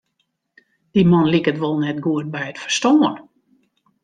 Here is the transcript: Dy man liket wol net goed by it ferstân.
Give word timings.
Dy 0.93 1.01
man 1.11 1.25
liket 1.31 1.61
wol 1.61 1.75
net 1.79 1.97
goed 2.05 2.27
by 2.33 2.43
it 2.51 2.61
ferstân. 2.63 3.01